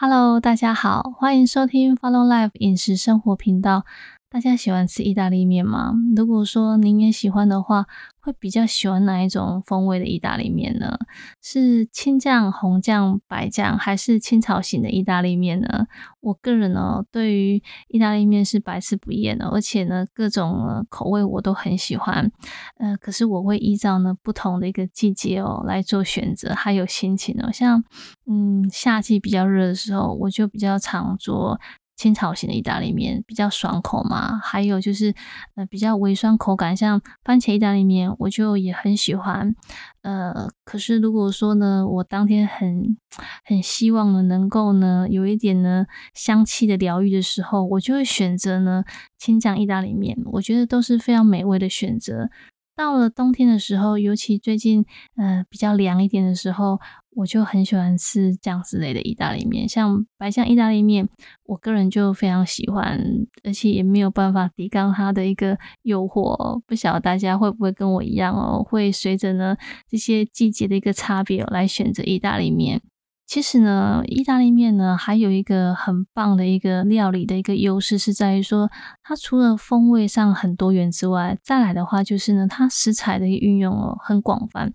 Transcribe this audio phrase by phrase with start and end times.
[0.00, 3.84] Hello，大家好，欢迎收听 Follow Life 饮食生活频道。
[4.30, 5.94] 大家喜欢吃意大利面吗？
[6.14, 7.86] 如果说您也喜欢的话，
[8.20, 10.98] 会比较喜欢哪一种风味的意大利面呢？
[11.40, 15.86] 是青酱、红酱、白酱，还是清炒型的意大利面呢？
[16.20, 22.30] 我个人呢，对于意大利面是百吃不厌的，而且呢，各种口味我都很喜欢。
[22.76, 27.50] 呃，可是我会依照呢不同的一个季节哦来做选择，还有心情哦。
[27.50, 27.82] 像
[28.26, 31.58] 嗯夏季比较热的时候，我就比较常做。
[31.98, 35.12] 清炒型的意大利面比较爽口嘛，还有就是
[35.56, 39.54] 呃比较微酸口感，像番茄意大利面我就也很喜欢。
[40.02, 42.96] 呃，可是如果说呢，我当天很
[43.44, 48.84] 很希望呢能够呢有一点呢香气的疗愈的时候，我就会选择呢
[49.18, 52.30] 清酱意大利面，我觉得都是非常美味的选择。
[52.78, 56.78] 到了冬天的时候，尤其最近呃比较凉一点的时候，
[57.10, 61.08] 我就很喜欢吃酱汁类的意大利面，像白酱意大利面，
[61.46, 62.96] 我个人就非常喜欢，
[63.42, 66.62] 而且也没有办法抵抗它的一个诱惑。
[66.68, 69.56] 不晓得大家会不会跟我一样哦，会随着呢
[69.88, 72.80] 这些季节的一个差别来选择意大利面。
[73.28, 78.70] 其实呢，意大利面呢还有一个很棒的一个料理的一个优势，是在于说
[79.02, 84.72] 它除了风味上很多元之外，再来的话就是呢，它食材的运用哦很广泛。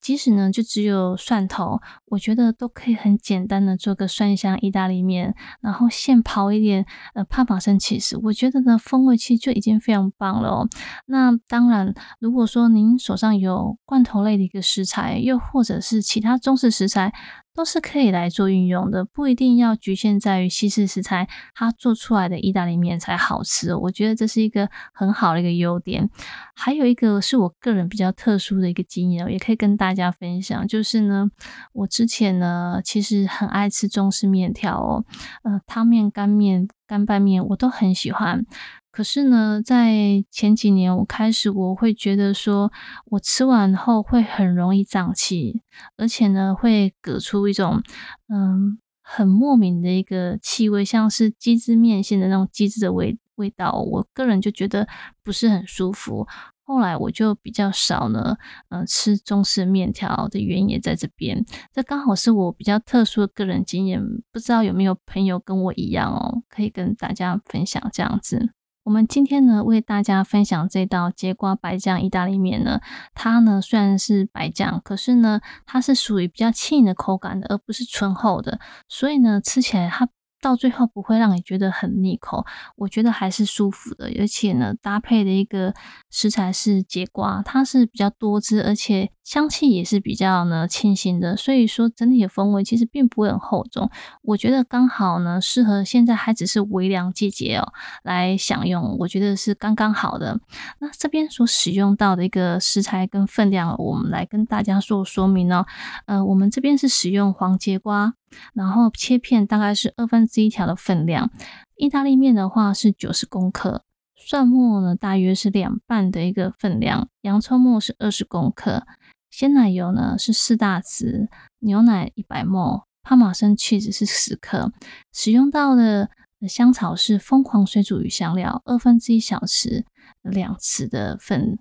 [0.00, 10.68] 即使呢，就只有蒜头，我觉得都可以很简单的做个蒜香意大利面，然后现刨一点呃帕玛森起司，我觉得呢风味其实就已经非常棒了哦。
[11.06, 17.12] 那当然，如果说您手上有罐头类的一个食材，又或者是其他中式食材。
[17.56, 23.74] 都是可以来做运用的，不一定要局限在于西式食材，它做出来的意大利面才好吃。
[23.74, 26.10] 我觉得这是一个很好的一个优点。
[26.54, 31.30] 还有一个是我个人比较特殊的一个经验，也可以跟大大家分享，就是呢，
[31.72, 35.04] 我之前呢其实很爱吃中式面条哦，
[35.44, 38.44] 呃，汤面、干面、干拌面我都很喜欢。
[38.90, 42.72] 可是呢，在前几年我开始，我会觉得说，
[43.04, 45.62] 我吃完后会很容易胀气，
[45.96, 47.80] 而且呢，会隔出一种
[48.28, 53.70] 嗯很莫名的一个气味，像是鸡汁面线的那种鸡汁的味味道。
[53.70, 54.88] 我个人就觉得
[55.22, 56.26] 不是很舒服。
[56.66, 58.36] 后来我就比较少呢，
[58.70, 61.44] 嗯，吃中式面条的原因也在这边。
[61.72, 68.50] 这刚好是我比较特殊的个人经验，不知道有没有朋友跟我一样哦，可以跟大家分享这样子。
[68.82, 72.80] 我们今天呢，为大家分享这道节瓜白酱意大利面呢，
[73.14, 80.08] 它呢虽然是白酱，可是呢，它是属于比较轻盈的口感的，而不是醇厚的，所以呢，吃起来它。
[80.46, 82.46] 到最后不会让你觉得很腻口，
[82.76, 84.08] 我觉得还是舒服的。
[84.20, 85.74] 而且呢，搭配的一个
[86.08, 91.36] 食材是节瓜，它是比较多汁，而且香气也是比较呢清新的。
[91.36, 93.90] 所以说整体的风味其实并不会很厚重。
[94.22, 97.72] 我觉得刚好呢，适合现在还只是微凉季节哦
[98.04, 100.38] 来享用，我觉得是刚刚好的。
[100.78, 105.66] 那这边所使用到的一个食材跟分量，我们来跟大家做说明哦。
[106.06, 108.14] 呃，我们这边是使用黄节瓜。
[108.52, 111.30] 然后切片大概是二分之一条的分量，
[111.76, 113.82] 意大利面的话是九十公克，
[114.14, 118.84] 蒜末呢大约是两半的一个分量，洋葱末是二十公克，
[119.30, 121.28] 鲜奶油呢是四大匙，
[121.58, 124.72] 牛奶一百沫，帕玛森芝士是十克，
[125.12, 126.10] 使用到的
[126.48, 129.84] 香草是疯狂水煮鱼香料二分之一小匙，
[130.22, 131.58] 两匙的份。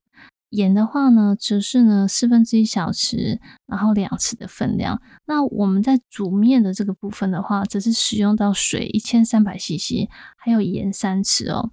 [0.51, 5.01] 盐的话呢，则是呢四分之一小匙，然后两匙的分量。
[5.25, 11.71] 那我们在煮面的这个部分的话，则是使用到水一千三百 CC，还有盐三匙哦。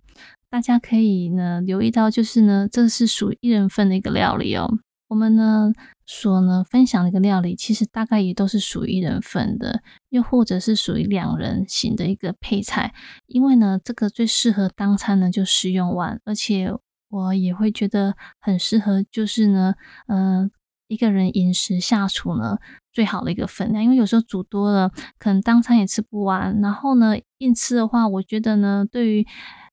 [0.50, 4.68] 大家可以呢留意到，就是呢这是属于一人份的一个料理哦。
[5.12, 5.70] 我们呢
[6.06, 12.94] 所呢分享的一个料理，其实大概也都是属于一人份的，又或者是属于两人型的一个配菜。
[13.26, 16.74] 因为呢这个最适合当餐呢就食用完，而且。
[17.14, 19.74] 我也会觉得很适合，就是呢，
[20.06, 20.48] 呃，
[20.88, 22.56] 一个人饮食下厨呢，
[22.90, 26.58] 最好的一个分量，因为有时候煮多了，可能当餐也吃不完。
[26.62, 29.26] 然后呢，硬吃的话，我觉得呢，对于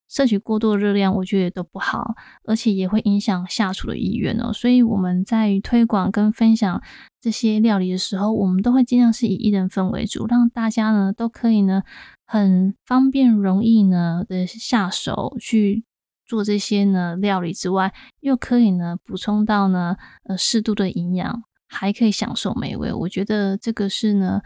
[0.09, 4.51] 摄取过多的热量，我觉得都不好，而且也会影响下厨的意愿哦。
[4.51, 6.81] 所以我们在推广跟分享
[7.21, 11.83] 这些料理的时候，我们都会尽量是以一人份为主，让大家呢都可以呢
[12.25, 15.85] 很方便、容易呢的下手去。
[16.25, 19.95] 做这些呢料理之外，又可以呢补充到呢
[20.25, 22.93] 呃适度的营养，还可以享受美味。
[22.93, 24.39] 我觉得这个是呢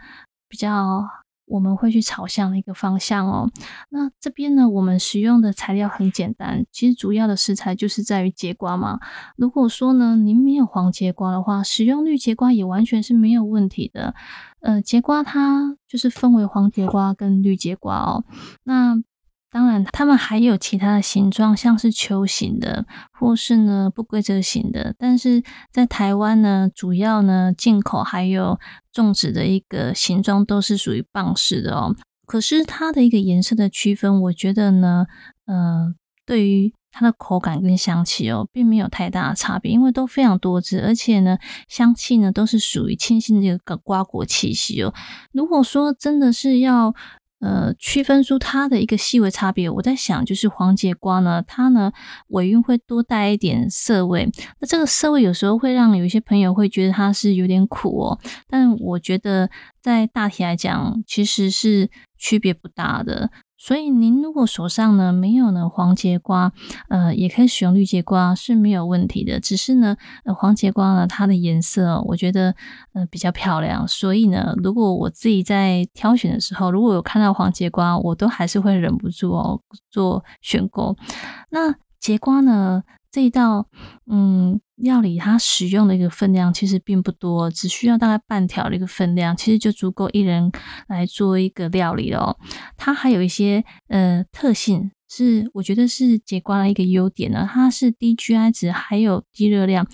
[0.48, 1.02] 比较
[1.46, 3.50] 我们会去朝向的一个方向哦。
[3.90, 9.00] 那这边呢，我们使用的材料很简单，其实主要的食材就是在于节瓜嘛。
[9.36, 14.14] 如果说呢，您没有黄节瓜的话，使用绿节瓜也完全是没有问题的。
[14.60, 18.24] 呃，节瓜它就是分为黄节瓜跟绿节瓜哦。
[18.62, 18.96] 那
[19.54, 24.92] 当然，它们还有其他的形状，像是球形的，或是呢不规则形的。
[24.98, 28.58] 但是在台湾呢，主要呢进口还有
[28.92, 31.94] 种植的一个形状都是属于棒式的哦。
[32.26, 35.06] 可是它的一个颜色的区分，我觉得呢，
[35.46, 35.94] 呃，
[36.26, 44.92] 对于它的口感跟香气哦，并没有太大的差别，因为都非常多汁，而且呢，香气呢都是属于清新的一个瓜果气息哦。
[45.30, 46.92] 如果说真的是要
[47.44, 51.92] 呃，区分出它的一个细微差别，我在想，就是黄节瓜呢，它呢
[52.28, 54.26] 尾韵会多带一点涩味，
[54.60, 58.18] 那这个涩味有时候会让有一些朋友会觉得它是有点苦哦，
[58.48, 59.50] 但我觉得
[59.82, 63.30] 在大体来讲，其实是区别不大的。
[63.66, 66.52] 所以您如果手上呢没有呢黄节瓜，
[66.90, 69.40] 呃，也可以使用绿节瓜是没有问题的。
[69.40, 69.96] 只是呢，
[70.26, 72.54] 呃，黄节瓜呢它的颜色我觉得
[72.92, 79.58] 呃比较漂亮，所以呢，如果我自己在挑选的时候，如果有看到黄节瓜，我都还是会忍不住哦
[79.90, 80.94] 做选购。
[81.48, 82.82] 那节瓜呢？
[83.10, 83.68] 这一道
[84.10, 90.50] 嗯料理，它使用的一个分量其实并不多，只需要大概半条的一个分量，其实就足够一人
[90.88, 92.36] 来做一个料理了。
[92.76, 99.86] 它还有一些呃特性，是我觉得是节瓜的一个优点呢，它是低 GI 值，还有低热量。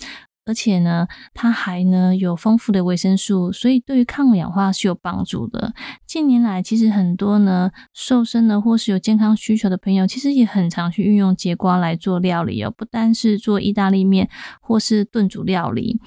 [0.43, 5.73] 而且呢，它还呢有丰富的维生素，所以对于抗氧化是有帮助的。
[6.07, 12.73] 近年来，其实很多呢瘦身呢或是有健康需求的朋友，其实也很常去运用节瓜来做料理哦。
[12.75, 14.29] 不单是做意大利面
[14.61, 15.99] 或是炖煮料理，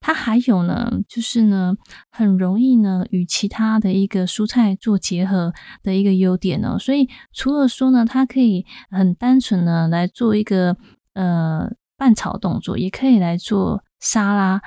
[0.00, 1.74] 它还有呢，就是呢
[2.10, 6.78] 很容易呢与其他的一个蔬菜做结合的一个优点呢。
[6.78, 10.76] 所以除了说呢，它可以很单纯呢来做一个
[11.14, 11.72] 呃。
[12.00, 14.62] 拌炒动作也可以来做沙拉，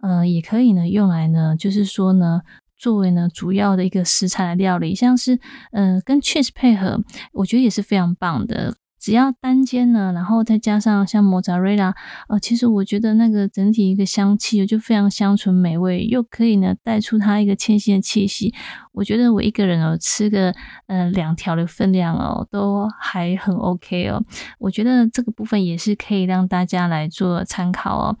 [0.00, 2.40] 呃，也可以呢用来呢，就是说呢，
[2.78, 5.38] 作为呢主要的一个食材的料理，像是
[5.72, 6.98] 呃跟 cheese 配合，
[7.34, 8.74] 我觉得也是非常棒的。
[8.98, 11.94] 只要单煎呢，然后再加上像莫扎瑞拉，
[12.28, 18.52] 呃，其实我觉得那个整体一个香气就非常香醇美味，又可以呢带出它一个清新的气息。
[18.92, 20.52] 我觉得我一个人哦吃个
[20.86, 24.22] 呃两条的分量哦，都还很 OK 哦。
[24.58, 28.16] 我觉得这个部分也是可以让大家来做参考哦。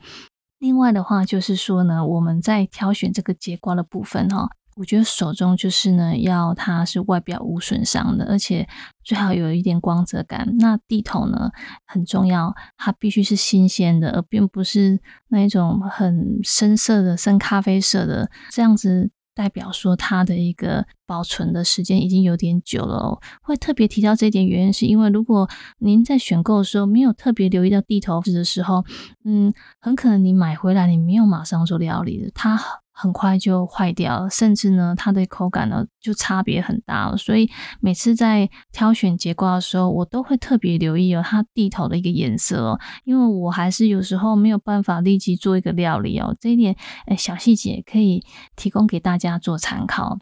[0.60, 4.48] 另外的话就是说呢，我们在挑选这个节瓜的部分哈。
[4.78, 8.68] 我觉得手中就是呢，要它是外表无损伤的，而且
[9.02, 10.48] 最好有一点光泽感。
[10.58, 11.50] 那地头呢
[11.84, 19.10] 很重要，它必须是新鲜的，而并不是那一种很深色的深咖啡色的这样子。
[19.34, 23.20] 代表说它的一个保存的时间已经有点久了哦。
[23.40, 25.48] 会特别提到这一点原因，是因为如果
[25.78, 28.84] 您在选购的时候没有特别留意到地头的时候，
[29.24, 32.58] 嗯，很可能你买回来你没有马上做料理，它
[33.00, 37.16] 很快就坏掉了，甚至呢它的口感呢就差别很大了。
[37.16, 37.48] 所以
[37.80, 46.74] 每次在挑选节瓜的时候，我都会特别留意哦它地头的一个颜色哦，因为我还是有时候没有办法立即做一个料理哦，这一点
[47.06, 48.22] 诶小细节可以
[48.56, 49.28] 提供给大家。
[49.38, 50.18] 做参考，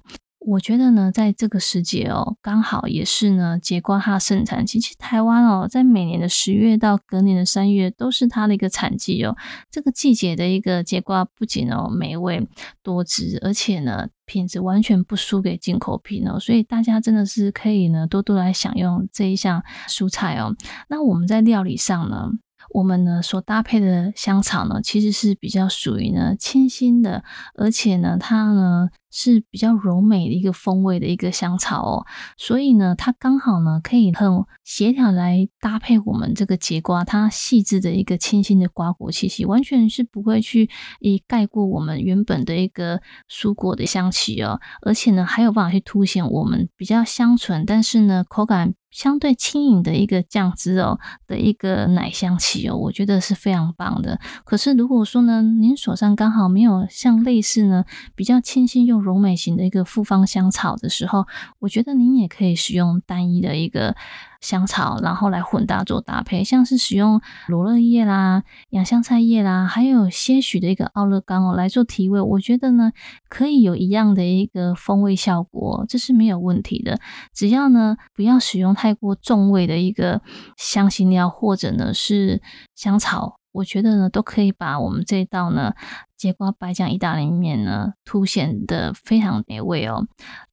[0.48, 4.78] 我觉得呢，在这个时节哦，刚好也是呢，节瓜它的盛产期。
[4.78, 9.36] 其实台湾哦，在每年的十月到隔年的三月，都是它的一个产季哦。
[9.72, 12.46] 这个季节的一个节瓜，不仅哦美味
[12.80, 16.38] 多汁，而且呢，品质完全不输给进口品哦。
[16.38, 20.54] 所以大家真的是可以呢，多多来享用这一项蔬菜哦。
[20.88, 22.30] 那我们在料理上呢？
[22.70, 27.22] 我们呢所搭配的香草呢，其实是比较属于呢清新的，
[27.54, 40.68] 而且呢它呢是比较柔美的一个风味的一个香草哦，所以呢它刚好呢可以很协调来搭配我们这个节瓜，它细致的一个清新的瓜果气息，完全是不会去
[41.00, 48.74] 以盖过我们原本的一个蔬果的香气哦，而且呢还有办法去凸显我们比较香醇，但是呢口感。
[48.88, 54.18] 相对轻盈的一个酱汁哦的一个奶香气哦，我觉得是非常棒的。
[54.42, 57.84] 可是如果说呢，您手上刚好没有像类似呢
[58.14, 61.26] 比较清新又柔美型的一个复方香草的时候，
[61.58, 63.94] 我觉得您也可以使用单一的一个。
[64.38, 72.92] 香草，然后来混搭做搭配，像是使用罗勒叶啦、洋香菜叶啦，还有些许的一个奥勒冈哦来做提味，我觉得呢
[73.28, 77.00] 可以有一样的一个风味效果，这是没有问题的。
[77.34, 80.20] 只要呢不要使用太过重味的一个
[80.56, 82.40] 香辛料或者呢是
[82.76, 85.74] 香草，我觉得呢都可以把我们这道呢
[86.16, 90.06] 节瓜白酱意大利面呢凸显的非常美味哦。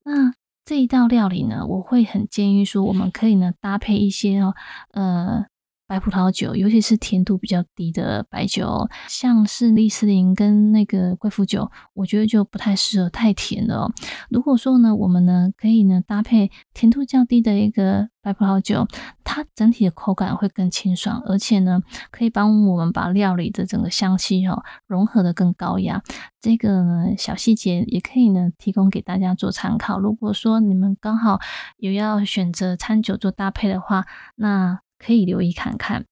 [0.03, 0.33] 那
[0.65, 4.53] 这一道料理呢，我会很建议说，我们可以呢搭配一些哦，
[4.93, 5.45] 呃。
[5.85, 13.91] 白葡萄酒，尤其是甜度比较低的白酒，像是利斯林跟那个贵腐酒，我觉得就不太适合太甜的哦。
[14.29, 18.87] 如果说呢，我们呢可以呢搭配甜度较低的一个白葡萄酒，
[19.23, 26.01] 它整体的口感会更清爽，而且呢可以帮我们把料理的整个香气哦融合的更高雅。
[26.39, 29.99] 这个呢小细节也可以呢提供给大家做参考。
[29.99, 31.39] 如果说你们刚好
[31.77, 36.05] 有要选择餐酒做搭配的话，那可以留意看看。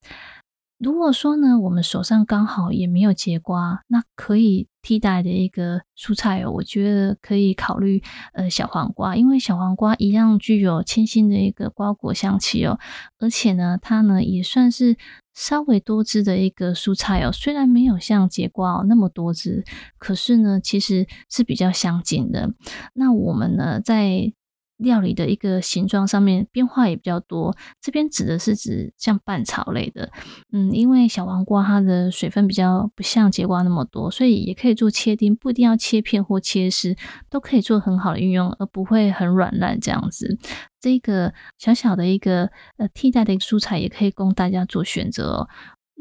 [0.77, 8.01] 如果说呢，我们手上刚好也没有节瓜，那可以替代的一个蔬菜哦，我觉得可以考虑
[8.33, 12.79] 呃小黄瓜，因为小黄瓜一样具有清新的一个瓜果香气哦，
[13.19, 14.97] 而且呢，它呢也算是
[15.35, 19.63] 稍微多汁的一个蔬菜哦，虽然没有像节瓜哦那么多汁，
[19.99, 22.49] 可是呢，其实是比较相近的。
[22.95, 24.33] 那我们呢在
[24.81, 30.11] 料理的一个形状上面变化也比较多，这边指的是指像拌炒类的，
[30.51, 36.95] 嗯，因为小黄瓜它的水分比较不像节瓜那么多，所以也可以做切丁，不一定要切片或切丝，
[37.29, 40.37] 都可以做很好的运用，而不会很软烂这样子。
[40.79, 45.49] 这个小小的一个呃替代的一个蔬菜，也可以供大家做选择哦。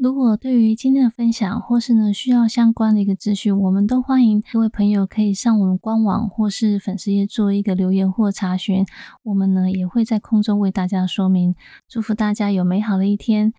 [0.01, 8.83] 如果对于今天的分享，或是呢需要相关的一个资讯，我们都欢迎各位朋友可以上我们官网或是粉丝页做一个留言或查询，
[9.21, 11.53] 我们呢也会在空中为大家说明。
[11.87, 13.53] 祝福大家有美好的一天，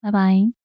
[0.00, 0.63] 拜拜。